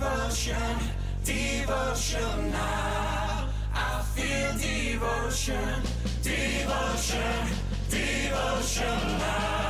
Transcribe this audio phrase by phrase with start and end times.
[0.00, 0.78] devotion,
[1.24, 3.48] devotion now.
[3.74, 5.82] I feel devotion,
[6.22, 7.48] devotion,
[7.90, 9.69] devotion now.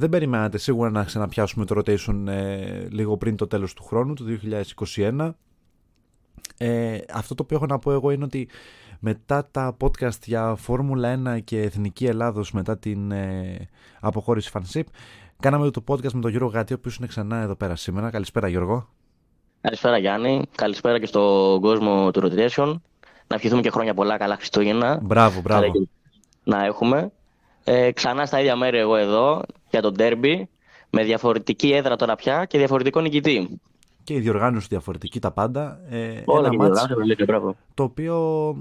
[0.00, 4.38] Δεν περιμένατε σίγουρα να ξαναπιάσουμε το rotation ε, λίγο πριν το τέλος του χρόνου, του
[4.96, 5.30] 2021.
[6.58, 8.48] Ε, αυτό το οποίο έχω να πω εγώ είναι ότι
[9.00, 13.68] μετά τα podcast για Φόρμουλα 1 και Εθνική Ελλάδος μετά την ε,
[14.00, 14.82] αποχώρηση Fanship
[15.40, 18.10] κάναμε το podcast με τον Γιώργο Γατή ο οποίος είναι ξανά εδώ πέρα σήμερα.
[18.10, 18.88] Καλησπέρα Γιώργο.
[19.60, 22.74] Καλησπέρα Γιάννη, καλησπέρα και στον κόσμο του Rotation.
[23.26, 25.00] Να ευχηθούμε και χρόνια πολλά, καλά Χριστούγεννα.
[25.02, 25.60] Μπράβο, μπράβο.
[25.60, 25.88] Καλά και
[26.44, 27.12] Να έχουμε.
[27.72, 30.42] Ε, ξανά στα ίδια μέρη εγώ εδώ για τον Derby,
[30.90, 33.60] με διαφορετική έδρα τώρα πια και διαφορετικό νικητή.
[34.04, 35.80] Και η διοργάνωση διαφορετική τα πάντα.
[35.90, 37.56] Ε, Όλα ένα και μάτς όλα, μπράβο, μπράβο.
[37.74, 38.56] το οποίο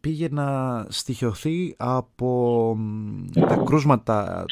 [0.00, 4.44] πήγε να στοιχειωθεί από μ, τα κρούσματα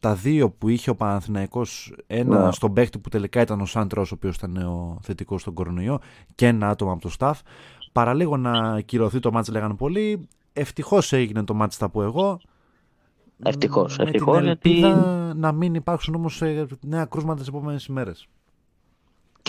[0.00, 2.52] τα δύο που είχε ο Παναθηναϊκός ένα Ναι.
[2.52, 5.98] στον παίκτη που τελικά ήταν ο Σάντρος ο οποίος ήταν ο θετικός στον κορονοϊό
[6.34, 7.32] και ένα άτομο από το staff
[7.92, 12.40] παραλίγο να κυρωθεί το μάτς λέγανε πολλοί ευτυχώς έγινε το μάτς θα πω εγώ
[13.42, 17.86] Ευτυχώς, με ευτυχώς, την γιατί ελπίδα να μην υπάρξουν όμως ε, νέα κρούσματα τις επόμενες
[17.86, 18.28] ημέρες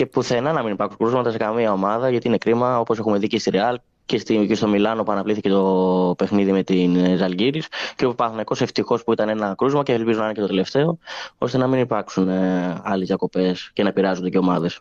[0.00, 3.26] και πουθενά να μην υπάρχουν κρούσματα σε καμία ομάδα, γιατί είναι κρίμα, όπως έχουμε δει
[3.26, 3.74] και στη Real
[4.06, 7.66] και, στη, και στο Μιλάνο που αναβλήθηκε το παιχνίδι με την ε, Ζαλγκύρης
[7.96, 10.98] και ο Παναθηναϊκός ευτυχώς που ήταν ένα κρούσμα και ελπίζω να είναι και το τελευταίο,
[11.38, 14.80] ώστε να μην υπάρξουν ε, άλλες διακοπές και να πειράζονται και ομάδες.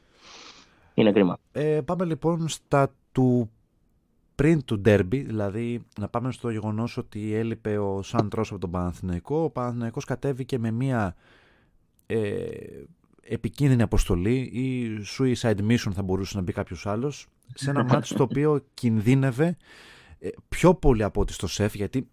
[0.94, 1.38] Είναι κρίμα.
[1.52, 3.50] Ε, πάμε λοιπόν στα του
[4.40, 9.44] πριν του ντέρμπι, δηλαδή να πάμε στο γεγονός ότι έλειπε ο Σαντρός από τον Παναθηναϊκό.
[9.44, 11.16] Ο Παναθηναϊκός κατέβηκε με μια
[12.06, 12.46] ε,
[13.22, 18.24] επικίνδυνη αποστολή ή suicide mission θα μπορούσε να μπει κάποιος άλλος σε ένα μάτι το
[18.24, 19.58] οποίο κινδύνευε
[20.20, 22.08] ε, πιο πολύ από ότι στο ΣΕΦ γιατί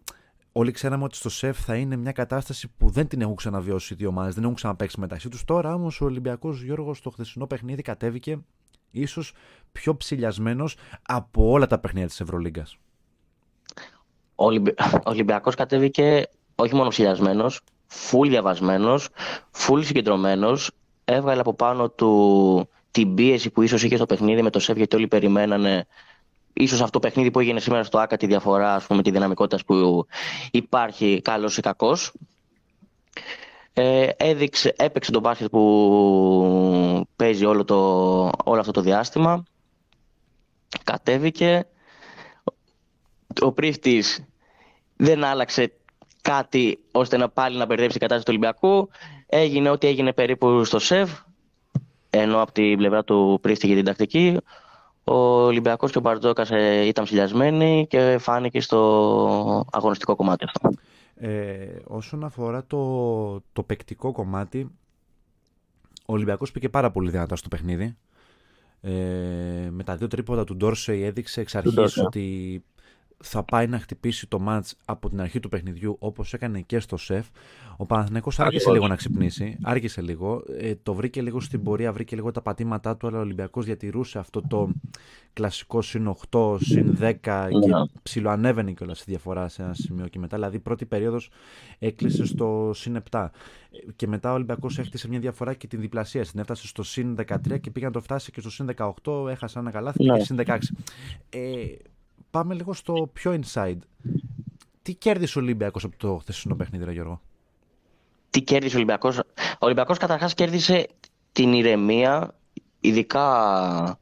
[0.53, 3.97] όλοι ξέραμε ότι στο ΣΕΦ θα είναι μια κατάσταση που δεν την έχουν ξαναβιώσει οι
[3.97, 5.45] δύο ομάδες, δεν έχουν ξαναπαίξει μεταξύ τους.
[5.45, 8.39] Τώρα όμως ο Ολυμπιακός Γιώργος στο χθεσινό παιχνίδι κατέβηκε
[9.01, 9.33] ίσως
[9.73, 12.77] πιο ψηλιασμένος από όλα τα παιχνίδια της Ευρωλίγκας.
[14.35, 14.71] Ο Ολυμπι...
[14.93, 19.09] ο Ολυμπιακός κατέβηκε όχι μόνο ψηλιασμένος, φουλ διαβασμένος,
[19.51, 20.71] φουλ συγκεντρωμένος,
[21.05, 24.97] έβγαλε από πάνω του την πίεση που ίσως είχε στο παιχνίδι με το ΣΕΒ γιατί
[24.97, 25.87] όλοι περιμένανε
[26.53, 29.65] ίσως αυτό το παιχνίδι που έγινε σήμερα στο ΆΚΑ τη διαφορά ας πούμε, τη δυναμικότητας
[29.65, 30.07] που
[30.51, 32.13] υπάρχει καλός ή κακός.
[33.79, 37.77] Ε, έδειξε, έπαιξε τον μπάσκετ που παίζει όλο, το,
[38.45, 39.45] όλο αυτό το διάστημα.
[40.85, 41.67] Κατέβηκε.
[43.43, 44.25] Ο πρίφτης
[44.97, 45.73] δεν άλλαξε
[46.23, 48.89] κάτι ώστε να πάλι να μπερδέψει η κατάσταση του Ολυμπιακού.
[49.27, 51.11] Έγινε ό,τι έγινε περίπου στο ΣΕΒ,
[52.11, 54.37] ενώ από την πλευρά του πρίφτη για την τακτική.
[55.05, 60.71] Ο Ολυμπιακός και ο Μπαρτζόκας ε, ήταν ψηλιασμένοι και φάνηκε στο αγωνιστικό κομμάτι αυτό.
[61.19, 64.71] Ε, όσον αφορά το, το παικτικό κομμάτι,
[66.07, 67.97] ο Ολυμπιακός πήγε πάρα πολύ δυνατά στο παιχνίδι.
[68.81, 72.05] Ε, με τα δύο τρίποτα του Ντόρσεϊ έδειξε εξ αρχής Ντόρσεϊ.
[72.05, 72.65] ότι
[73.19, 76.97] θα πάει να χτυπήσει το μάτς από την αρχή του παιχνιδιού όπως έκανε και στο
[76.97, 77.27] ΣΕΦ.
[77.79, 78.75] Ο Παναθηναϊκός άργησε Ακριβώς.
[78.75, 82.97] λίγο να ξυπνήσει, άργησε λίγο, ε, το βρήκε λίγο στην πορεία, βρήκε λίγο τα πατήματά
[82.97, 84.71] του, αλλά ο Ολυμπιακός διατηρούσε αυτό το
[85.33, 87.85] κλασικό συν 8, συν 10 και Ναι.
[88.03, 90.37] ψιλοανέβαινε κιόλας η διαφορά σε ένα σημείο και μετά.
[90.37, 91.31] Δηλαδή, η πρώτη περίοδος
[91.79, 93.31] έκλεισε στο συν 7.
[93.71, 96.25] Ε, Και μετά ο Ολυμπιακός έχτισε μια διαφορά και την διπλασία.
[96.25, 98.67] Την έφτασε στο συν 13 και πήγε να το φτάσει και στο συν
[99.03, 99.29] 18.
[99.29, 100.19] Έχασε ένα καλάθι Ναι.
[100.19, 100.59] και συν 16.
[101.31, 101.39] Ε,
[102.31, 103.79] πάμε λίγο στο πιο inside.
[104.83, 107.21] Τι κέρδισε ο Ολυμπιακός από το χθεσινό παιχνίδι, ρε Γιώργο;
[108.31, 109.19] Τι κέρδισε ο Ολυμπιακός.
[109.19, 109.23] Ο
[109.59, 110.87] Ολυμπιακός καταρχάς κέρδισε
[111.33, 112.35] την ηρεμία,
[112.81, 113.99] ειδικά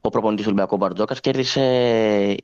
[0.00, 1.62] ο προπονητής του Ολυμπιακού Μπαρτζόκας κέρδισε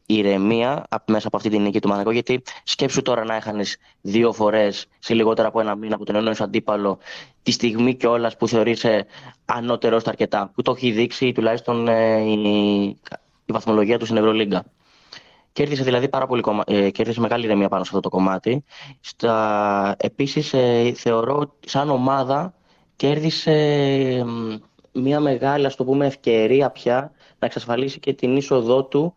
[0.06, 4.32] ηρεμία απ- μέσα από αυτή την νίκη του Μανακό γιατί σκέψου τώρα να έχανες δύο
[4.32, 6.99] φορές σε λιγότερα από ένα μήνα από τον ενός αντίπαλο
[7.43, 9.06] τη στιγμή κιόλας που θεωρείσαι
[9.44, 12.82] ανώτερος στα αρκετά που το έχει δείξει τουλάχιστον ε, η,
[13.44, 14.64] η βαθμολογία του στην Ευρωλίγκα.
[15.54, 16.62] Κέρδισε δηλαδή πάρα πολύ κομμα...
[16.66, 18.64] ε, κέρδισε μεγάλη ηρεμία πάνω σε αυτό το κομμάτι.
[19.00, 19.94] Στα...
[19.98, 22.54] Επίσης ε, θεωρώ ότι σαν ομάδα
[22.96, 23.52] κέρδισε
[24.26, 24.54] μ,
[25.00, 29.14] μια μεγάλη ας το πούμε ευκαιρία πια να εξασφαλίσει και την είσοδό του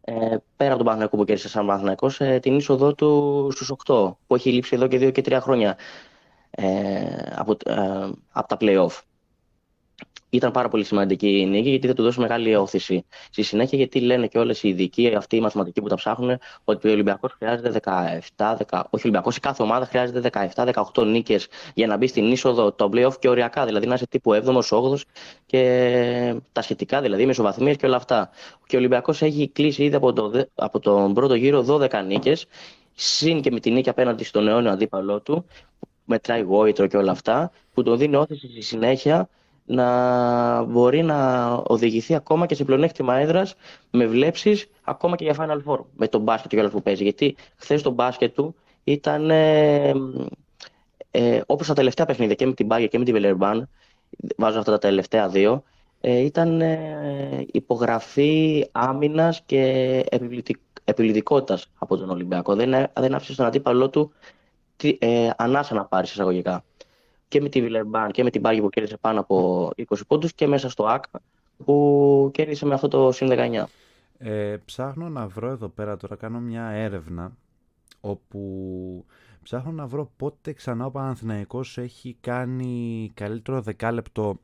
[0.00, 0.14] ε,
[0.56, 4.34] πέρα από τον Παναθηναϊκό που κέρδισε σαν Παναθηναϊκός ε, την είσοδό του στους 8 που
[4.34, 5.76] έχει λείψει εδώ και 2 και 3 χρόνια
[6.50, 6.66] ε,
[7.34, 9.00] από, ε, από τα play-off.
[10.30, 13.04] Ήταν πάρα πολύ σημαντική η νίκη γιατί θα του δώσει μεγάλη όθηση.
[13.30, 16.88] Στη συνέχεια, γιατί λένε και όλες οι ειδικοί, αυτοί οι μαθηματικοί που τα ψάχνουν, ότι
[16.88, 17.80] ο Ολυμπιακός χρειάζεται
[18.38, 20.30] 17, 10, όχι ο Ολυμπιακός, η κάθε ομάδα χρειάζεται
[20.94, 23.64] 17-18 νίκες για να μπει στην είσοδο το playoff και οριακά.
[23.64, 24.94] Δηλαδή να είσαι τύπου 7ο, 8ο
[25.46, 28.30] και τα σχετικά, δηλαδή μεσοβαθμίες και όλα αυτά.
[28.66, 32.46] Και ο Ολυμπιακός έχει κλείσει ήδη από, το, από τον πρώτο γύρο 12 νίκες,
[32.94, 35.44] συν και με τη νίκη απέναντι στον αιώνιο αντίπαλό του,
[36.04, 39.28] μετράει γόητρο και όλα αυτά, που τον δίνει όθηση στη συνέχεια
[39.68, 43.54] να μπορεί να οδηγηθεί ακόμα και σε πλεονέκτημα έδρας
[43.90, 47.02] με βλέψεις ακόμα και για Final Four με τον μπάσκετ και όλα που παίζει.
[47.02, 48.54] Γιατί χθες το μπάσκετ του
[48.84, 49.92] ήταν ε,
[51.10, 53.68] ε, όπως τα τελευταία παιχνίδια και με την Μπάγκερ και με την Βελερμπάν,
[54.36, 55.62] βάζω αυτά τα τελευταία δύο,
[56.00, 60.04] ε, ήταν ε, υπογραφή άμυνας και
[60.84, 62.54] επιβλητικότητας από τον Ολυμπιακό.
[62.54, 64.12] Δεν, δεν άφησε στον αντίπαλό του
[64.98, 66.64] ε, ανάσα να πάρει εισαγωγικά
[67.28, 70.46] και με τη Βιλερμπάν και με την Πάγη που κέρδισε πάνω από 20 πόντους και
[70.46, 71.04] μέσα στο ΑΚ
[71.64, 73.64] που κέρδισε με αυτό το συν 19.
[74.18, 77.36] Ε, ψάχνω να βρω εδώ πέρα τώρα, κάνω μια έρευνα
[78.00, 79.04] όπου
[79.42, 84.38] ψάχνω να βρω πότε ξανά ο Παναθηναϊκός έχει κάνει καλύτερο δεκάλεπτο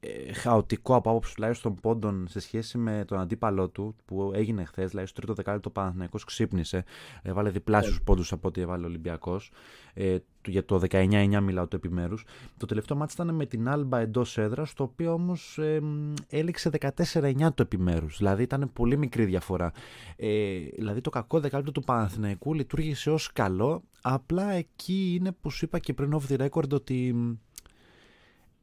[0.00, 4.90] ε, χαοτικό από άποψη τουλάχιστον πόντων σε σχέση με τον αντίπαλό του που έγινε χθες.
[4.90, 6.84] Δηλαδή, στο τρίτο δεκάλεπτο ο Παναθηναϊκός ξύπνησε.
[7.22, 8.04] Έβαλε διπλάσιους yeah.
[8.04, 9.50] πόντους από ό,τι έβαλε ο Ολυμπιακός.
[9.94, 10.16] Ε,
[10.46, 12.24] για το 19-9 μιλάω το επιμέρους.
[12.56, 15.80] Το τελευταίο μάτι ήταν με την Άλμπα εντός έδρας, το οποίο όμως ε,
[16.28, 16.70] έληξε
[17.12, 18.16] 14-9 το επιμέρους.
[18.16, 19.72] Δηλαδή ήταν πολύ μικρή διαφορά.
[20.16, 23.82] Ε, δηλαδή το κακό δεκάλεπτο του Παναθηναϊκού λειτουργήσε ως καλό.
[24.02, 27.14] Απλά εκεί είναι που σου είπα και πριν off the record ότι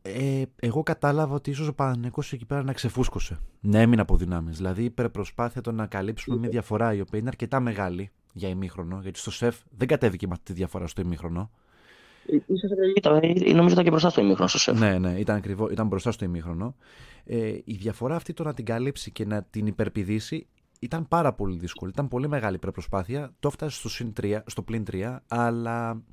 [0.06, 3.40] ε, εγώ κατάλαβα ότι ίσως ο Παναγενικό εκεί πέρα να ξεφούσκωσε.
[3.62, 4.58] Να έμεινε από δυνάμεις.
[4.58, 9.00] Δηλαδή υπερπροσπάθεια το να καλύψουμε μια διαφορά η οποία είναι αρκετά μεγάλη για ημίχρονο.
[9.02, 11.52] Γιατί στο σεφ δεν κατέβηκε με αυτή τη διαφορά στο ημίχρονο.
[12.96, 13.20] Ήταν,
[13.56, 14.80] νομίζω ήταν και μπροστά στο ημίχρονο στο σεφ.
[14.80, 16.76] Ναι, ναι, ήταν, ακριβό, ήταν μπροστά στο ημίχρονο.
[17.24, 20.48] Ε, η διαφορά αυτή το να την καλύψει και να την υπερπηδήσει
[20.80, 21.92] ήταν πάρα πολύ δύσκολη.
[21.92, 23.34] Ήταν πολύ μεγάλη υπερπροσπάθεια.
[23.40, 26.04] Το έφτασε στο, συν 3, στο πλήν 3, αλλά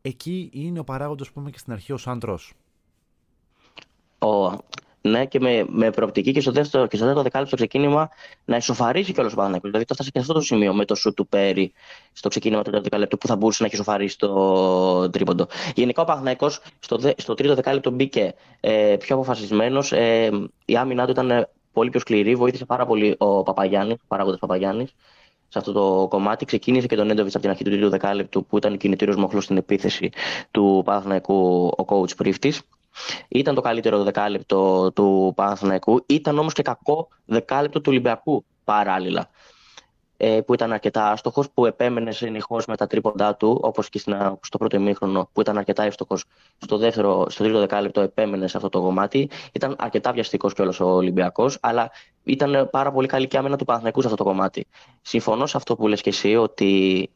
[0.00, 2.54] εκεί είναι ο παράγοντας που είπαμε και στην αρχή ο Σάντρος.
[4.18, 4.58] Ο,
[5.00, 8.08] ναι, και με, με προοπτική και στο δεύτερο, και στο δεύτερο δεκάλεπτο στο ξεκίνημα
[8.44, 9.66] να ισοφαρίσει κιόλας ο Παναγιώτη.
[9.66, 11.72] Δηλαδή, το φτάσει και σε αυτό το σημείο με το σου του Πέρι
[12.12, 15.46] στο ξεκίνημα του δεύτερου δεκάλεπτου που θα μπορούσε να έχει ισοφαρίσει το τρίποντο.
[15.74, 19.92] Γενικά ο Παναγιώτη στο, στο τρίτο δεκάλεπτο μπήκε ε, πιο αποφασισμένος.
[19.92, 20.30] Ε,
[20.64, 22.34] η άμυνά του ήταν πολύ πιο σκληρή.
[22.34, 24.94] Βοήθησε πάρα πολύ ο Παπαγιάννης, ο παράγοντας Παπαγιάννης
[25.48, 26.44] σε αυτό το κομμάτι.
[26.44, 29.56] Ξεκίνησε και τον Έντοβιτς από την αρχή του τρίτου δεκάλεπτου που ήταν κινητήριος μοχλός στην
[29.56, 30.10] επίθεση
[30.50, 32.62] του Παναθηναϊκού ο coach Πρίφτης.
[33.28, 36.04] Ήταν το καλύτερο δεκάλεπτο του Παναθηναϊκού.
[36.06, 39.30] Ήταν όμως και κακό δεκάλεπτο του Ολυμπιακού παράλληλα.
[40.20, 43.98] Ε, που ήταν αρκετά άστοχος, που επέμενε συνεχώς με τα τρίποντά του, όπως και
[44.40, 46.24] στο πρώτο ημίχρονο, που ήταν αρκετά εύστοχος.
[46.58, 49.30] Στο, δεύτερο, στο τρίτο δεκάλεπτο επέμενε σε αυτό το κομμάτι.
[49.52, 51.90] Ήταν αρκετά βιαστικός κιόλας ο Ολυμπιακός, αλλά
[52.22, 54.66] ήταν πάρα πολύ καλή και άμενα του Παναθηναϊκού σε αυτό το κομμάτι.
[55.02, 57.10] Συμφωνώ σε αυτό που λες και εσύ, ότι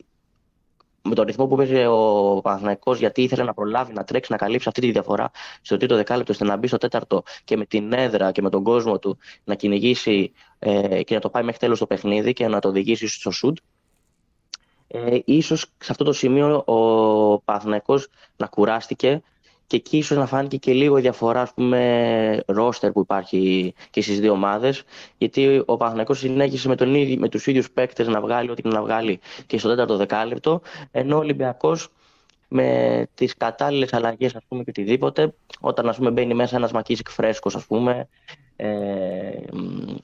[1.02, 4.68] με τον ρυθμό που παίζει ο Παναθηναϊκός γιατί ήθελε να προλάβει να τρέξει να καλύψει
[4.68, 5.30] αυτή τη διαφορά
[5.62, 8.62] στο τρίτο δεκάλεπτο ώστε να μπει στο τέταρτο και με την έδρα και με τον
[8.62, 12.60] κόσμο του να κυνηγήσει ε, και να το πάει μέχρι τέλος το παιχνίδι και να
[12.60, 13.58] το οδηγήσει στο σουτ.
[14.86, 19.22] Ε, ίσως σε αυτό το σημείο ο Παναθηναϊκός να κουράστηκε
[19.72, 24.02] και εκεί ίσως να φάνηκε και λίγο η διαφορά ας πούμε, ρόστερ που υπάρχει και
[24.02, 24.82] στις δύο ομάδες.
[25.18, 29.20] Γιατί ο Παναθηναϊκός συνέχισε με, τον, με τους ίδιους παίκτες να βγάλει ό,τι να βγάλει
[29.46, 30.60] και στο τέταρτο δεκάλεπτο.
[30.90, 31.88] Ενώ ο Ολυμπιακός
[32.48, 37.08] με τις κατάλληλες αλλαγές, ας πούμε, και οτιδήποτε, όταν ας πούμε, μπαίνει μέσα ένας Μακίσικ
[37.08, 38.08] φρέσκος, ας πούμε,
[38.56, 38.68] ε,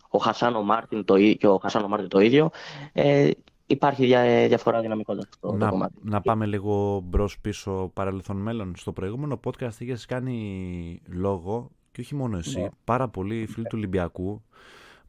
[0.08, 2.50] ο Χασάνο Μάρτιν το, και ο Χασάνο Μάρτιν το ίδιο,
[2.92, 3.30] ε,
[3.70, 5.94] υπάρχει δια, διαφορά δυναμικότητα στο να, κομμάτι.
[6.02, 8.72] Να πάμε λίγο μπρος πίσω παρελθόν μέλλον.
[8.76, 12.68] Στο προηγούμενο podcast είχες κάνει λόγο και όχι μόνο εσύ, ναι.
[12.84, 14.42] πάρα πολλοί φίλοι του Ολυμπιακού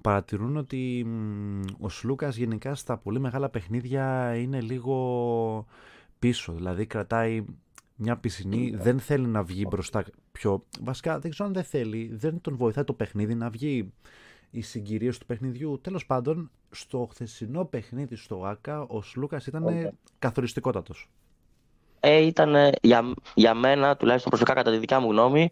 [0.02, 1.06] παρατηρούν ότι
[1.80, 5.66] ο Σλούκας γενικά στα πολύ μεγάλα παιχνίδια είναι λίγο
[6.20, 6.54] πίσω.
[6.54, 7.46] Δηλαδή κρατάει
[7.96, 8.78] μια πισινή, ναι.
[8.78, 10.66] δεν θέλει να βγει μπροστά πιο...
[10.82, 13.94] Βασικά δεν ξέρω αν δεν θέλει, δεν τον βοηθάει το παιχνίδι να βγει
[14.52, 15.80] οι συγκυρίες του παιχνιδιού.
[15.84, 19.90] Τέλος πάντων, στο χθεσινό παιχνίδι στο ΆΚΑ, ο Σλούκας ήταν okay.
[20.20, 21.10] καθοριστικότατος.
[22.00, 25.50] Ε, ήταν για, για μένα, τουλάχιστον προσωπικά κατά τη δικιά μου γνώμη,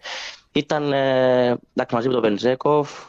[0.52, 3.06] ήταν ε, εντάξει, μαζί με τον Βενζέκοφ,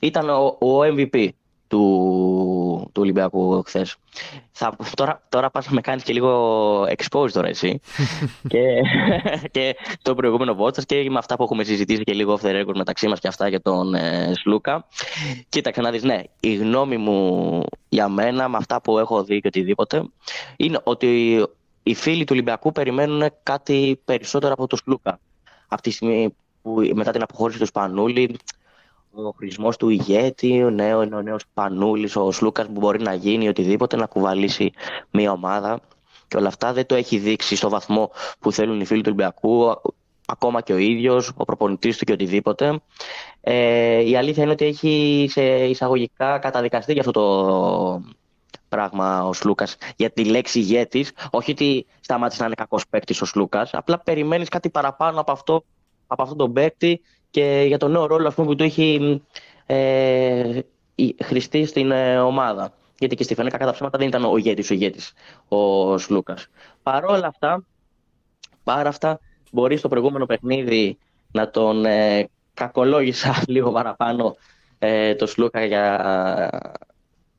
[0.00, 1.28] ήταν ο, ο MVP
[1.68, 2.35] του,
[2.96, 3.86] του Ολυμπιακού χθε.
[4.94, 7.80] Τώρα, τώρα πας να με κάνεις και λίγο expose τώρα εσύ
[8.52, 8.80] και,
[9.54, 12.76] και το προηγούμενο podcast και με αυτά που έχουμε συζητήσει και λίγο off the record
[12.76, 14.86] μεταξύ μας και αυτά για τον ε, Σλούκα.
[15.48, 19.46] Κοίταξε να δεις, ναι, η γνώμη μου για μένα με αυτά που έχω δει και
[19.46, 20.02] οτιδήποτε
[20.56, 21.42] είναι ότι
[21.82, 25.20] οι φίλοι του Ολυμπιακού περιμένουν κάτι περισσότερο από τον Σλούκα.
[25.68, 28.36] Από τη στιγμή που μετά την αποχώρηση του Σπανούλη,
[29.24, 33.48] ο χρησμός του ηγέτη, ο νέο, ο νέος Σπανούλη, ο Σλούκας που μπορεί να γίνει
[33.48, 34.72] οτιδήποτε, να κουβαλήσει
[35.10, 35.80] μια ομάδα.
[36.28, 39.80] Και όλα αυτά δεν το έχει δείξει στο βαθμό που θέλουν οι φίλοι του Ολυμπιακού,
[40.26, 42.80] ακόμα και ο ίδιος, ο προπονητής του και οτιδήποτε.
[43.40, 48.02] Ε, η αλήθεια είναι ότι έχει σε εισαγωγικά καταδικαστεί για αυτό το
[48.68, 51.12] πράγμα ο Σλούκας για τη λέξη ηγέτης.
[51.30, 55.64] Όχι ότι σταμάτησε να είναι κακός παίκτης ο Σλούκας, απλά περιμένεις κάτι παραπάνω από αυτό
[56.06, 59.22] από αυτόν τον παίκτη και για τον νέο ρόλο ας πούμε, που του έχει
[59.66, 60.58] ε,
[60.94, 62.72] η- χρηστεί στην ε, ομάδα.
[62.98, 65.12] Γιατί και στη Φενέκα κατά ψέματα δεν ήταν ο ηγέτης ο ηγέτης
[65.48, 66.46] ο Σλούκας.
[66.82, 67.64] Παρόλα αυτά,
[68.64, 69.20] παρά αυτά,
[69.52, 70.98] μπορεί στο προηγούμενο παιχνίδι
[71.32, 74.36] να τον ε, κακολόγησα λίγο παραπάνω
[74.78, 76.50] ε, το Σλούκα για,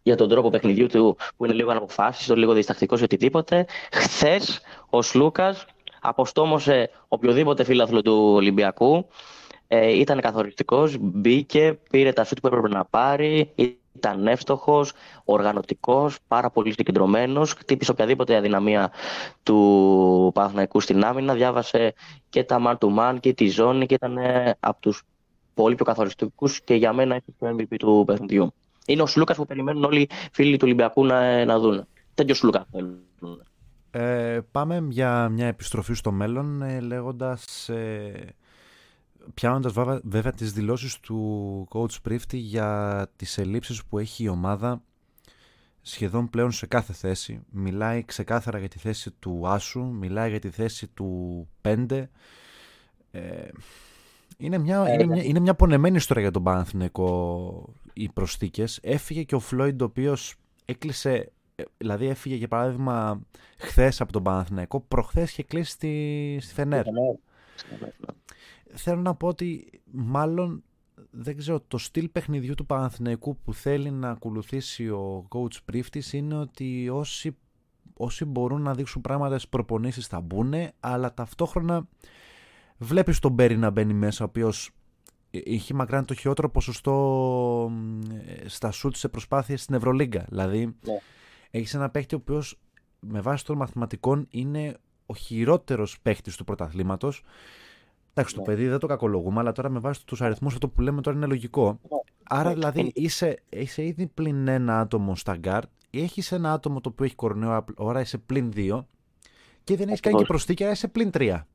[0.04, 3.66] για τον τρόπο παιχνιδιού του που είναι λίγο αναποφάσιστο, λίγο διστακτικός ή οτιδήποτε.
[3.92, 5.66] Χθες ο Σλούκας
[6.02, 9.08] αποστόμωσε οποιοδήποτε φίλαθλο του Ολυμπιακού.
[9.68, 13.52] Ε, ήταν καθοριστικός, μπήκε, πήρε τα σούτ που έπρεπε να πάρει,
[13.98, 14.94] ήταν εύστοχος,
[15.26, 18.92] οργανωτικός, πάρα πολύ συγκεντρωμένος, χτύπησε οποιαδήποτε αδυναμία
[19.44, 21.94] του Παναθηναϊκού στην άμυνα, διάβασε
[22.30, 25.04] και τα man to man και τη ζώνη και ήταν ε, από τους
[25.54, 28.54] πολύ πιο καθοριστικούς και για μένα είναι το MVP του παιχνιδιού.
[28.86, 31.86] Είναι ο Σλούκας που περιμένουν όλοι οι φίλοι του Ολυμπιακού να, να δουν.
[32.14, 33.00] Τέτοιο Σλούκα θέλουν.
[33.92, 38.36] Ε, πάμε για μια επιστροφή στο μέλλον ε, λέγοντας, ε,
[39.34, 44.82] πιάνοντας βέβαια, βέβαια τις δηλώσεις του coach Πρίφτη για τις ελλείψεις που έχει η ομάδα
[45.82, 47.42] σχεδόν πλέον σε κάθε θέση.
[47.50, 52.08] Μιλάει ξεκάθαρα για τη θέση του Άσου, μιλάει για τη θέση του 5.
[53.12, 53.48] Ε,
[54.38, 58.80] είναι, μια, είναι, μια, είναι μια πονεμένη ιστορία για τον Παναθηναϊκό οι προσθήκες.
[58.82, 63.22] Έφυγε και ο Φλόιντ ο οποίος έκλεισε ε, δηλαδή έφυγε για παράδειγμα
[63.58, 66.86] χθες από τον Παναθηναϊκό, προχθές είχε κλείσει στη, στη Φενέρ.
[68.74, 70.64] Θέλω να πω ότι μάλλον
[71.10, 76.36] δεν ξέρω, το στυλ παιχνιδιού του Παναθηναϊκού που θέλει να ακολουθήσει ο coach Πρίφτης είναι
[76.36, 77.38] ότι όσοι,
[77.94, 81.88] όσοι μπορούν να δείξουν πράγματα στις προπονήσεις θα μπουν, αλλά ταυτόχρονα
[82.78, 84.72] βλέπεις τον Μπέρι να μπαίνει μέσα, ο οποίος
[85.30, 87.72] είχε μακράν το χειρότερο ποσοστό
[88.26, 90.26] ε, στα σουτ σε προσπάθειες στην Ευρωλίγκα.
[90.30, 90.98] Δηλαδή, Ναι.
[91.52, 92.60] έχεις ένα παίχτη ο οποίος
[93.00, 97.24] με βάση των μαθηματικών είναι ο χειρότερος παίχτη του πρωταθλήματος.
[98.20, 98.46] Εντάξει, το Ναι.
[98.46, 101.26] παιδί δεν το κακολογούμε, αλλά τώρα με βάση τους αριθμούς αυτό που λέμε τώρα είναι
[101.26, 101.80] λογικό.
[102.24, 106.82] Άρα Ναι, δηλαδή είναι- είσαι, είσαι ήδη πλην ένα άτομο στα γκάρτ, έχεις ένα άτομο
[106.82, 108.88] το οποίο έχει κορονοϊό, άρα είσαι πλην δύο
[109.64, 110.28] και δεν έχεις κάνει και Ακριβώς.
[110.28, 111.48] προσθήκη, άρα είσαι πλην τρία.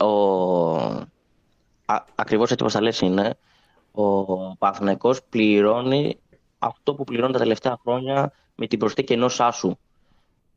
[0.00, 0.06] ο...
[1.84, 3.34] Α, ακριβώς έτσι όπως τα λες είναι,
[3.92, 4.24] ο
[4.56, 6.18] Παναθηναϊκός πληρώνει
[6.58, 9.74] αυτό που πληρώνει τα τελευταία χρόνια με την προσθήκη ενός άσου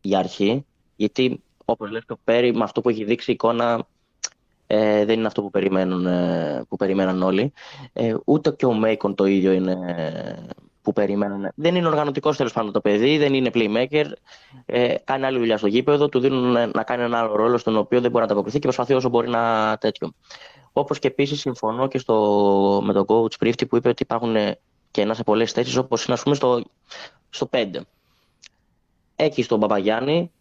[0.01, 3.87] για αρχή, γιατί όπως λες και ο Πέρι με αυτό που έχει δείξει η εικόνα
[4.73, 7.53] ε, δεν είναι αυτό που, περιμένουν, ε, που περιμέναν όλοι.
[7.93, 11.47] Ε, ούτε και ο Μέικον το ίδιο είναι ε, που περιμένουν.
[11.55, 14.05] Δεν είναι οργανωτικός τέλος πάντων το παιδί, δεν είναι playmaker.
[14.65, 17.77] Ε, κάνει άλλη δουλειά στο γήπεδο, του δίνουν ε, να κάνει ένα άλλο ρόλο στον
[17.77, 20.13] οποίο δεν μπορεί να ανταποκριθεί και προσπαθεί όσο μπορεί να τέτοιο.
[20.73, 24.59] Όπως και επίσης συμφωνώ και στο, με τον coach Πρίφτη που είπε ότι υπάρχουν ε,
[24.91, 26.63] κενά σε πολλές θέσεις, όπως είναι ας πούμε στο,
[27.29, 27.65] στο 5.
[29.15, 30.31] Έχει τον Παπαγιάννη,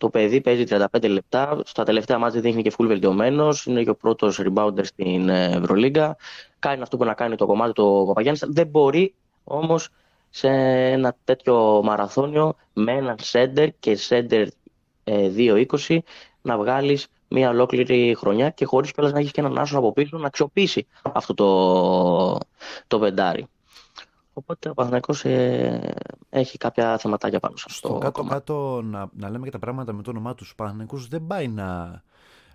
[0.00, 1.60] το παιδί παίζει 35 λεπτά.
[1.64, 3.66] Στα τελευταία μάτια δείχνει και full βελτιωμένος.
[3.66, 6.16] Είναι και ο πρώτος rebounder στην ε, Ευρωλίγκα.
[6.58, 8.44] Κάνει αυτό που να κάνει το κομμάτι του Παπαγιάννης.
[8.46, 9.14] Δεν μπορεί
[9.44, 9.88] όμως
[10.30, 14.48] σε ένα τέτοιο μαραθώνιο με έναν σέντερ και σέντερ
[15.04, 15.98] ε, 2-20
[16.42, 20.18] να βγάλεις μια ολόκληρη χρονιά και χωρίς κιόλας να έχεις και έναν άσο από πίσω
[20.18, 22.38] να αξιοποιήσει αυτό το,
[22.86, 23.46] το πεντάρι.
[24.40, 25.94] Οπότε ο Παναθηναϊκός ε,
[26.30, 28.18] έχει κάποια θεματάκια πάνω σε αυτό Στο το κομμάτι.
[28.18, 32.02] κάτω-κάτω να, να λέμε και τα πράγματα με το όνομά τους Παναθηναϊκούς δεν πάει να,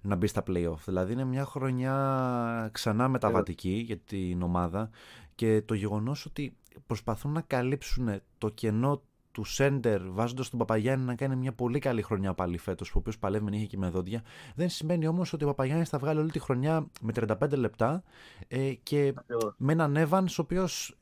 [0.02, 0.78] να μπει στα play-off.
[0.86, 4.90] Δηλαδή είναι μια χρονιά ξανά μεταβατική για την ομάδα
[5.36, 9.02] και το γεγονός ότι προσπαθούν να καλύψουν το κενό
[9.32, 13.18] του Σέντερ βάζοντας τον Παπαγιάννη να κάνει μια πολύ καλή χρονιά πάλι φέτος, ο οποίος
[13.20, 14.22] παλεύει μην είχε και με δόντια.
[14.56, 18.04] Δεν σημαίνει όμως ότι ο Παπαγιάννης θα βγάλει όλη τη χρονιά με 35 λεπτά
[18.48, 19.54] ε, και Ακριβώς.
[19.58, 20.98] με έναν Evans ο οποίος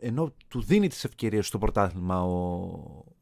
[0.00, 2.30] ενώ του δίνει τις ευκαιρίες στο πρωτάθλημα ο,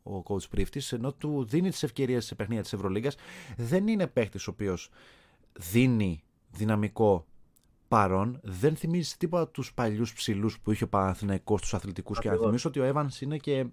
[0.03, 3.17] ο coach Πρίφτης, ενώ του δίνει τις ευκαιρίες σε παιχνίδια της Ευρωλίγκας,
[3.57, 4.91] δεν είναι παίχτης ο οποίος
[5.53, 7.27] δίνει δυναμικό
[7.89, 12.35] παρόν, δεν θυμίζει τίποτα τους παλιούς ψηλούς που είχε ο Παναθηναϊκός στους αθλητικούς και να
[12.35, 12.63] Ακριβώς.
[12.63, 13.67] θυμίσω ότι ο Evans είναι και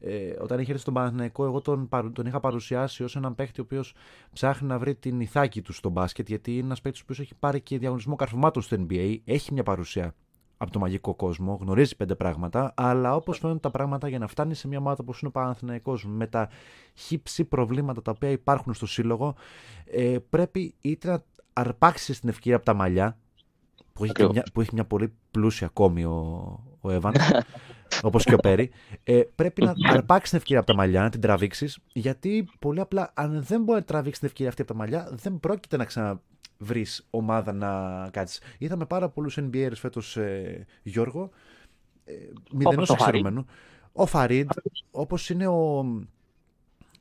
[0.00, 3.60] ε, όταν είχε έρθει στον Παναθηναϊκό, εγώ τον, παρου- τον είχα παρουσιάσει ως έναν παίχτη
[3.60, 3.94] ο οποίος
[4.32, 7.34] ψάχνει να βρει την ηθάκη του στο μπάσκετ, γιατί είναι ένας παίχτη ο οποίος έχει
[7.34, 10.14] πάρει και διαγωνισμό καρφωμάτων στο NBA, έχει μια παρουσία
[10.64, 14.54] από το μαγικό κόσμο, γνωρίζει πέντε πράγματα, αλλά όπως φαίνονται τα πράγματα για να φτάνει
[14.54, 16.48] σε μια ομάδα όπω είναι ο Παναθηναϊκός με τα
[16.94, 19.34] χύψη προβλήματα τα οποία υπάρχουν στο σύλλογο,
[19.84, 23.18] ε, πρέπει είτε να αρπάξει την ευκαιρία από τα μαλλιά,
[23.92, 24.34] που έχει, και Ακριβώς.
[24.34, 26.18] μια, που έχει μια πολύ πλούσια κόμη ο,
[26.80, 27.14] ο Εύαν,
[28.02, 28.70] όπως και ο Πέρι,
[29.04, 33.10] ε, πρέπει να αρπάξεις την ευκαιρία από τα μαλλιά, να την τραβήξεις, γιατί πολύ απλά,
[33.14, 35.84] αν δεν μπορεί να τραβήξεις την ευκαιρία αυτή από τα μαλλιά, δεν πρόκειται να
[36.58, 38.40] ξαναβρει ομάδα να κάτσεις.
[38.58, 41.30] Είδαμε πάρα πολλούς NBA φέτος, ε, Γιώργο,
[42.04, 42.12] ε,
[42.52, 43.14] μηδενός Όπως ο Φαρίδ.
[43.14, 43.46] εξαιρουμένου.
[43.92, 44.50] Ο Φαρίντ,
[44.90, 45.78] όπως είναι ο,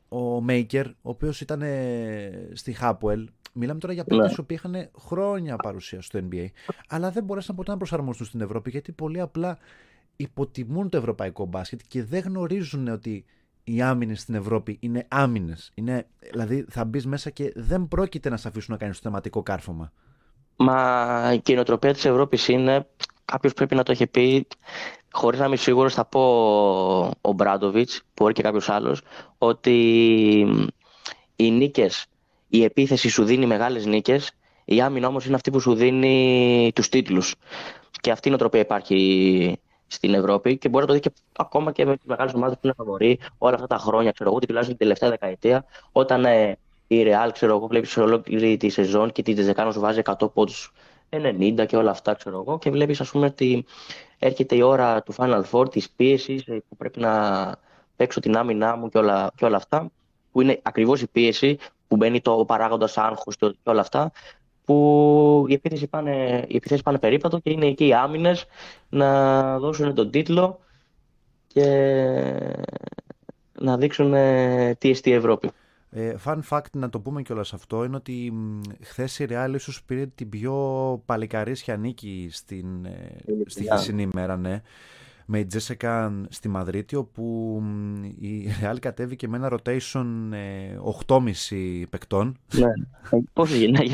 [0.10, 3.30] ο Μέικερ, ο οποίος ήταν ε, στη Χάπουελ.
[3.56, 4.34] Μιλάμε τώρα για παίκτες Ναι.
[4.38, 6.46] οι οποίοι είχαν χρόνια παρουσία στο NBA,
[6.88, 9.58] αλλά δεν μπορέσαν ποτέ να προσαρμοστούν στην Ευρώπη γιατί πολύ απλά
[10.16, 13.26] υποτιμούν το ευρωπαϊκό μπάσκετ και δεν γνωρίζουν ότι
[13.64, 15.72] οι άμυνες στην Ευρώπη είναι άμυνες.
[15.74, 19.44] Είναι, δηλαδή θα μπεις μέσα και δεν πρόκειται να σε αφήσουν να κάνεις το θεματικό
[19.44, 19.92] κάρφωμα.
[20.56, 22.88] Μα και η νοοτροπία της Ευρώπης είναι,
[23.26, 24.48] κάποιος πρέπει να το έχει πει,
[25.12, 26.22] χωρίς να είμαι σίγουρος θα πω
[27.22, 29.02] ο Μπράντοβιτς, μπορεί και κάποιος άλλος,
[29.38, 29.78] ότι
[31.36, 32.06] οι νίκες,
[32.48, 34.32] η επίθεση σου δίνει μεγάλες νίκες,
[34.66, 37.36] η άμυνα όμως είναι αυτή που σου δίνει τους τίτλους.
[38.02, 39.60] Και αυτή η νοοτροπία υπάρχει
[39.94, 42.62] στην Ευρώπη και μπορεί να το δει και ακόμα και με τις μεγάλες ομάδες που
[42.64, 46.58] είναι φαβοροί όλα αυτά τα χρόνια, ξέρω εγώ, τουλάχιστον την τελευταία δεκαετία, όταν ε,
[46.88, 50.74] η Real, ξέρω εγώ, βλέπεις ολόκληρη τη σεζόν και τη Τζεκάνο σου βάζει 100 πόντους
[51.10, 53.66] 90 και όλα αυτά, ξέρω εγώ, και βλέπεις, ας πούμε, ότι
[54.20, 57.56] έρχεται η ώρα του Final Four, της πίεσης που πρέπει να
[57.96, 59.92] παίξω την άμυνά μου και όλα, και όλα αυτά,
[60.32, 61.58] που είναι ακριβώς η πίεση
[61.88, 64.12] που μπαίνει το παράγοντας άγχος και και όλα αυτά,
[64.66, 68.46] που οι επίθεση πάνε, οι επιθέσεις πάνε περίπατο και είναι εκεί οι άμυνες
[68.90, 70.60] να δώσουν τον τίτλο
[71.48, 71.66] και
[73.60, 75.52] να δείξουν ε, τι εστί η Ευρώπη.
[75.92, 78.34] Ε, fun fact να το πούμε κιόλας αυτό είναι ότι
[78.82, 80.54] χθες η Real ίσως πήρε την πιο
[81.06, 84.62] παλικαρίσια νίκη στην, ε, στη χθεσινή ημέρα, ναι.
[85.26, 87.24] Με η Τζέσεκα στη Μαδρίτη, όπου
[87.64, 90.78] μ, η Real κατέβηκε με ένα rotation ε,
[91.08, 92.38] 8,5 παικτών.
[92.54, 92.72] Ναι.
[93.34, 93.90] Πώς έγινε, 9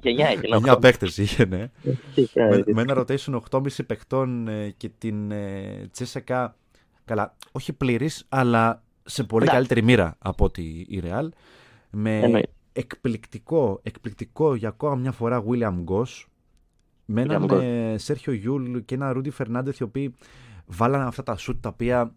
[0.00, 1.70] και 9 και 9 παίκτες είχε, ναι.
[2.32, 6.56] Ε, με, με ένα rotation 8,5 παικτών ε, και την ε, ΤΣΣΚΑ,
[7.04, 9.58] καλά, όχι πλήρης, αλλά σε πολύ Εντάξει.
[9.60, 11.28] καλύτερη μοίρα από ότι η Real.
[11.90, 12.50] Με Εννοείται.
[12.72, 16.24] εκπληκτικό, εκπληκτικό για ακόμα μια φορά Williams-Goss.
[17.10, 17.60] Με έναν Williams-Goss.
[17.62, 20.14] ε, Σέρχιο Γιουλ και έναν Ρούντι Φερνάντεθ οι οποίοι
[20.66, 22.14] βάλανε αυτά τα σουτ τα οποία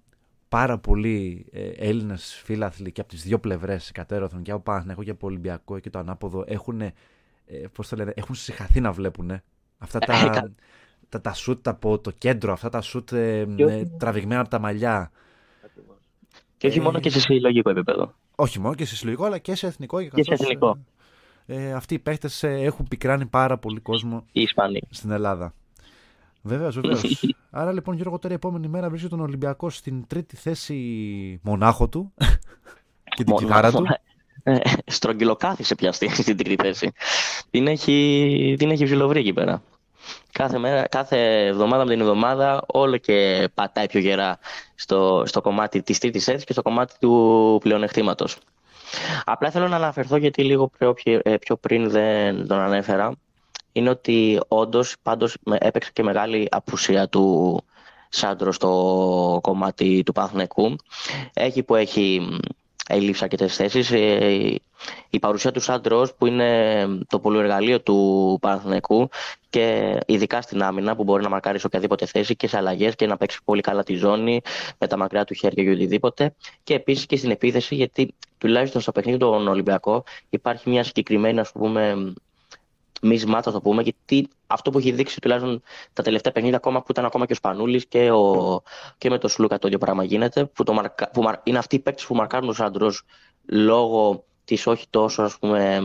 [0.50, 5.10] πάρα πολλοί ε, Έλληνες φίλαθλοι και από τις δύο πλευρές, εκατέρωθεν και από Παναθηναϊκό και
[5.12, 6.94] από Ολυμπιακό και το ανάποδο, έχουν, ε,
[7.74, 9.32] πώς το λένε, έχουν συγχαθεί να βλέπουν.
[9.78, 10.52] Αυτά τα, Έκα-
[11.10, 14.50] τα, τα σουτ από το κέντρο, αυτά τα σουτ ε, Και όχι- ε, τραβηγμένα από
[14.50, 15.12] τα μαλλιά.
[16.58, 18.14] Και όχι μόνο και σε συλλογικό επίπεδο.
[18.36, 20.04] Όχι μόνο και σε συλλογικό, αλλά και σε εθνικό.
[20.04, 20.78] Και σε εθνικό.
[21.46, 24.82] Ε, ε, αυτοί οι παίχτες έχουν πικράνει πάρα πολύ κόσμο Οι Ισπανοί.
[24.90, 25.54] στην Ελλάδα.
[26.42, 27.24] Βέβαια, βεβαίως.
[27.52, 32.14] Άρα λοιπόν, Γιώργο, τώρα η επόμενη μέρα βρίσκεται τον Ολυμπιακό στην τρίτη θέση μονάχο του
[33.16, 33.86] και την Μόνο- κιθάρα του.
[34.44, 36.92] Ε, στρογγυλοκάθισε πια στη- στην τρίτη θέση.
[37.50, 39.62] Την έχει, την έχει ψιλοβρει εκεί πέρα.
[40.32, 44.40] Κάθε, μέρα, κάθε εβδομάδα με την εβδομάδα όλο και πατάει πιο γερά
[44.76, 48.38] στο, στο κομμάτι της τρίτης θέσης και στο κομμάτι του πλεονεκτήματος.
[49.24, 53.14] Απλά θέλω να αναφερθώ γιατί λίγο πιο, ε, πιο πριν δεν τον ανέφερα.
[53.72, 57.62] Είναι ότι όντως πάντως με- έπαιξε και μεγάλη απουσία του
[58.10, 60.76] Σάντρο στο κομμάτι του Παναθηναϊκού.
[61.34, 62.22] Έχει που έχει
[62.92, 63.90] μ, ελείψει αρκετέ θέσεις.
[65.10, 69.10] Η παρουσία του Σάντρο, που είναι το πολυεργαλείο του Παναθηναϊκού
[69.50, 73.06] και ειδικά στην άμυνα, που μπορεί να μαρκάρει σε οποιαδήποτε θέση και σε αλλαγές και
[73.06, 74.42] να παίξει πολύ καλά τη ζώνη
[74.78, 76.36] με τα μακριά του χέρια και οτιδήποτε.
[76.64, 81.52] Και επίσης και στην επίθεση, γιατί τουλάχιστον στο παιχνίδι των Ολυμπιακό υπάρχει μια συγκεκριμένη, ας
[81.52, 82.14] πούμε,
[83.02, 85.62] μισμάτ, θα το πούμε, γιατί αυτό που έχει δείξει τουλάχιστον
[85.94, 88.62] τα τελευταία παιχνίδια, ακόμα που ήταν ακόμα και ο Σπανούλης και, ο,
[88.98, 91.76] και με τον Σλούκα το ίδιο πράγμα γίνεται, που, το μαρκα, που μαρ- είναι αυτοί
[91.76, 92.88] οι παίκτες που μαρκάρουν του άντρου
[93.46, 95.82] λόγω της όχι τόσο ας πούμε,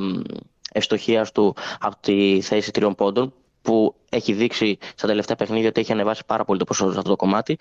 [0.73, 5.93] ευστοχίας του από τη θέση τριών πόντων, που έχει δείξει στα τελευταία παιχνίδια ότι έχει
[5.93, 7.57] ανεβάσει πάρα πολύ το ποσοστό σε αυτό το κομμάτι,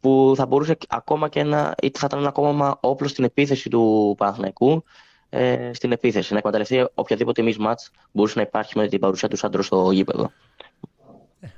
[0.00, 4.14] που θα μπορούσε ακόμα και να, ή θα ήταν ένα ακόμα όπλο στην επίθεση του
[4.18, 4.84] Παναθηναϊκού,
[5.30, 6.32] ε, στην επίθεση.
[6.32, 10.30] Να εκμεταλλευτεί οποιαδήποτε mismatch μπορούσε να υπάρχει με την παρουσία του Σάντρο στο γήπεδο.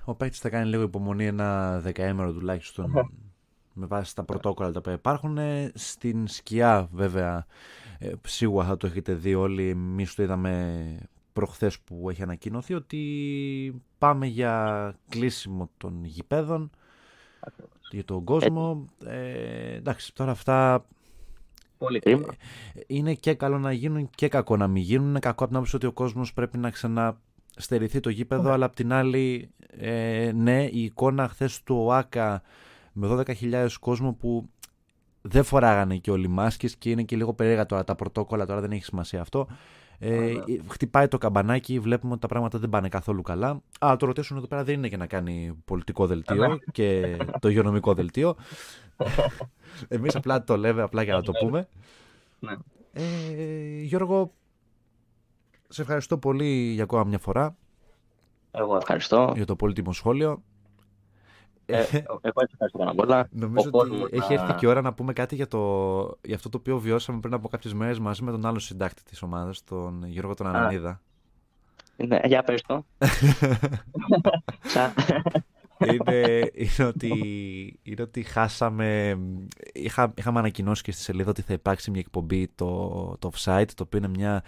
[0.04, 3.10] Ο παίκτης θα κάνει λίγο υπομονή ένα δεκαέμερο τουλάχιστον
[3.72, 5.38] με βάση τα πρωτόκολλα τα οποία υπάρχουν.
[5.38, 7.46] Ε, Στην σκιά βέβαια
[7.98, 9.68] ε, σίγουρα θα το έχετε δει όλοι.
[9.68, 16.70] Εμείς το είδαμε προχθές που έχει ανακοινωθεί ότι πάμε για κλείσιμο των γηπέδων
[17.90, 18.84] για τον κόσμο.
[19.04, 20.84] Ε, εντάξει, τώρα αυτά
[21.80, 22.26] Πολύ κρίμα.
[22.86, 25.08] είναι και καλό να γίνουν και κακό να μην γίνουν.
[25.08, 28.74] Είναι κακό από την άποψη ότι ο κόσμος πρέπει να ξαναστερηθεί το γήπεδο, αλλά απ'
[28.74, 32.42] την άλλη, ε, ναι, η εικόνα χθες του ΟΑΚΑ
[32.92, 34.48] με 12.000 κόσμο που
[35.22, 38.70] δεν φοράγανε και όλοι μάσκες και είναι και λίγο περίεργα τώρα τα πρωτόκολλα, τώρα δεν
[38.70, 39.46] έχει σημασία αυτό.
[40.02, 40.34] Ε,
[40.68, 43.62] χτυπάει το καμπανάκι, βλέπουμε ότι τα πράγματα δεν πάνε καθόλου καλά.
[43.80, 47.94] Αλλά το ρωτήσουν εδώ πέρα δεν είναι για να κάνει πολιτικό δελτίο και το υγειονομικό
[47.94, 48.36] δελτίο.
[49.88, 51.68] Εμείς απλά το λέμε απλά για να το πούμε.
[52.38, 52.52] Ναι.
[52.92, 54.32] Ε, Γιώργο,
[55.68, 57.56] σε ευχαριστώ πολύ για ακόμα μια φορά
[58.50, 59.32] Εγώ ευχαριστώ.
[59.36, 60.42] για το πολύτιμο σχόλιο.
[61.72, 63.28] Ε, εγώ έτσι ευχαριστώ πάνω απ' όλα.
[63.30, 65.58] Νομίζω Ο ότι κόσμος έχει να- έρθει και η ώρα να πούμε κάτι για, το,
[66.22, 69.22] για αυτό το οποίο βιώσαμε πριν από κάποιες μέρες μαζί με τον άλλο συντάκτη της
[69.22, 71.00] ομάδας, τον Γιώργο τον Ανανίδα.
[71.96, 72.84] Ναι, για πες το.
[74.62, 74.92] Σα-
[75.92, 77.08] είναι, είναι, ότι,
[77.82, 79.18] είναι ότι χάσαμε.
[79.72, 82.66] Είχα, είχαμε ανακοινώσει και στη σελίδα ότι θα υπάρξει μια εκπομπή, το,
[83.18, 84.42] το Offsite, το οποίο είναι μια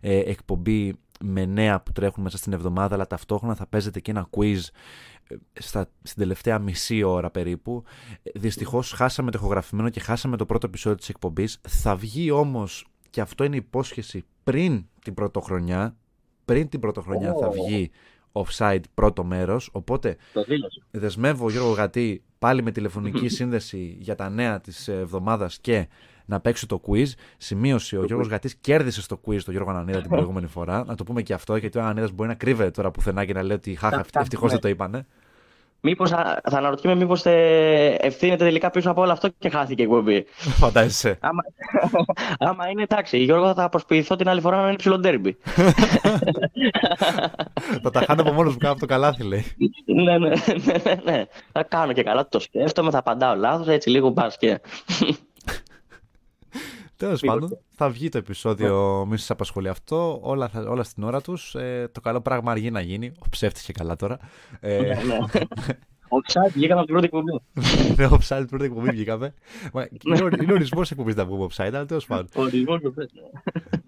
[0.00, 4.28] ε, εκπομπή με νέα που τρέχουν μέσα στην εβδομάδα, αλλά ταυτόχρονα θα παίζεται και ένα
[4.36, 4.58] quiz
[5.28, 7.84] ε, στα, στην τελευταία μισή ώρα περίπου.
[8.34, 11.58] Δυστυχώς χάσαμε το ηχογραφημένο και χάσαμε το πρώτο επεισόδιο της εκπομπής.
[11.68, 15.96] Θα βγει όμως, και αυτό είναι υπόσχεση, πριν την πρωτοχρονιά.
[16.44, 17.52] Πριν την πρωτοχρονιά θα Ω.
[17.52, 17.90] βγει
[18.32, 20.82] offside πρώτο μέρος, οπότε Το δήλωσε.
[20.90, 25.88] δεσμεύω Γιώργο Γατή πάλι με τηλεφωνική σύνδεση για τα νέα της εβδομάδας και
[26.28, 27.06] να παίξω το quiz.
[27.36, 30.84] Σημείωση, ο Γιώργος Γατής κέρδισε στο quiz τον Γιώργο Ανανίδα την προηγούμενη φορά.
[30.86, 33.42] Να το πούμε και αυτό, γιατί ο Ανανίδας μπορεί να κρύβεται τώρα πουθενά και να
[33.42, 34.52] λέει ότι χάχα, Τα- ευτυχώς ναι.
[34.52, 35.06] δεν το είπανε.
[35.80, 39.84] Μήπως θα, θα αναρωτιέμαι μήπως ε, ευθύνεται τελικά πίσω από όλο αυτό και χάθηκε η
[39.84, 40.24] εκπομπή.
[40.60, 41.18] Φαντάζεσαι.
[41.20, 41.42] Άμα,
[42.50, 45.36] άμα είναι εντάξει, Γιώργο θα προσποιηθώ την άλλη φορά να είναι ψηλό ντέρμπι.
[47.82, 49.44] θα τα χάνω από μόνος μου κάτω από το καλάθι, λέει.
[50.04, 51.24] ναι, ναι, ναι, ναι, ναι.
[51.52, 54.60] Θα κάνω και καλά, το σκέφτομαι, θα απαντάω λάθος, έτσι λίγο πας και...
[56.98, 60.18] Τέλος Μήπως πάντων, θα βγει το επεισόδιο, μη σας απασχολεί αυτό.
[60.22, 61.54] Όλα, θα- όλα στην ώρα τους.
[61.54, 63.12] Ε, το καλό πράγμα αργεί να γίνει.
[63.18, 64.18] Ο ψεύτης και καλά τώρα.
[64.60, 65.18] Ε, ναι, ναι.
[66.10, 67.42] Ο Ξάτ βγήκαμε από την πρώτη εκπομπή.
[67.96, 69.34] ναι, offside πρώτη εκπομπή βγήκαμε.
[69.72, 72.28] Μα, είναι ορι- είναι ορισμό εκπομπής να βγούμε offside, αλλά τέλος πάντων.
[72.36, 73.08] Ο ορισμός του πες,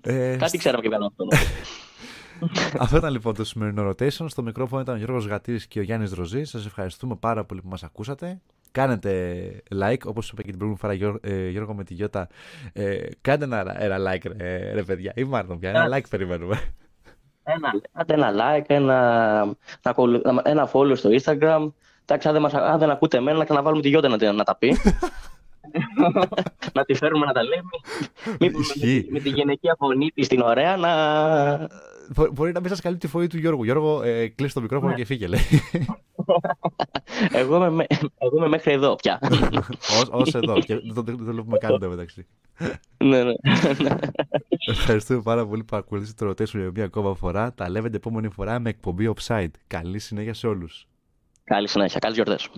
[0.04, 0.14] ναι.
[0.32, 1.26] Ε, Κάτι ξέραμε και κάναμε αυτό.
[2.82, 4.24] Αυτό ήταν λοιπόν το σημερινό rotation.
[4.26, 6.50] Στο μικρόφωνο ήταν ο Γιώργος Γατήρης και ο Γιάννης Δροζής.
[6.50, 8.40] Σας ευχαριστούμε πάρα πολύ που μας ακούσατε.
[8.72, 9.50] Κάνετε
[9.82, 12.28] like, όπως είπα και την προηγούμενη φορά Γιώργο, ε, Γιώργο με τη Γιώτα.
[12.72, 16.60] Ε, κάντε ένα, ένα like ρε, ρε παιδιά, ή μάλλον πια, ένα like περιμένουμε.
[17.42, 18.94] Ένα, άντε ένα like, ένα,
[19.82, 21.72] να ακολου- ένα follow στο Instagram.
[22.04, 24.44] Εντάξει, αν δεν, μας, αν δεν ακούτε εμένα, να ξαναβάλουμε τη Γιώτα να, τη- να
[24.44, 24.76] τα πει.
[26.74, 27.70] να τη φέρουμε να τα λέμε.
[28.40, 29.02] Μήπως με, Ισχύει.
[29.02, 30.90] τη- με τη γυναικεία φωνή της την ωραία να...
[32.14, 33.64] Μπο- Μπορεί να μην σας καλύπτει τη φωνή του Γιώργου.
[33.64, 35.40] Γιώργο, ε, κλείσει το μικρόφωνο και φύγε, λέει.
[37.32, 37.86] εγώ, είμαι, με-
[38.18, 39.18] εγώ είμαι μέχρι εδώ πια.
[40.00, 40.58] Ως, ως εδώ.
[40.58, 42.26] Και δεν το, δεν το βλέπουμε καν εδώ μεταξύ.
[43.04, 43.32] ναι, ναι.
[44.66, 47.52] Ευχαριστούμε πάρα πολύ που ακολουθήσατε το rotation για μια ακόμα φορά.
[47.54, 49.50] Τα λέμε την επόμενη φορά με εκπομπή Offside.
[49.66, 50.86] Καλή συνέχεια σε όλους.
[51.44, 51.98] Καλή συνέχεια.
[51.98, 52.48] Καλές γιορτές.